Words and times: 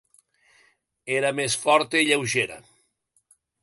Era 1.17 1.33
més 1.41 1.59
forta 1.67 2.03
i 2.05 2.09
lleugera. 2.11 2.63